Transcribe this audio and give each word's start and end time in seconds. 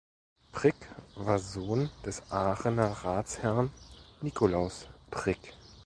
Prick 0.51 0.73
war 1.15 1.37
Sohn 1.37 1.91
des 2.03 2.31
Aachener 2.31 2.87
Ratsherrn 3.05 3.69
Nikolaus 4.21 4.87
Prick. 5.11 5.53